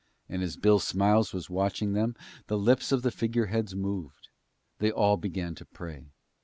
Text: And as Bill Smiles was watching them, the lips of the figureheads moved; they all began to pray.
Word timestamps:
And 0.27 0.41
as 0.41 0.57
Bill 0.57 0.79
Smiles 0.79 1.31
was 1.31 1.47
watching 1.47 1.93
them, 1.93 2.15
the 2.47 2.57
lips 2.57 2.91
of 2.91 3.03
the 3.03 3.11
figureheads 3.11 3.75
moved; 3.75 4.29
they 4.79 4.89
all 4.91 5.15
began 5.15 5.53
to 5.53 5.65
pray. 5.65 6.07